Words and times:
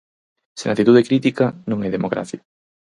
Sen 0.59 0.69
actitude 0.71 1.05
crítica 1.09 1.45
non 1.69 1.79
hai 1.79 1.91
democracia. 1.95 2.41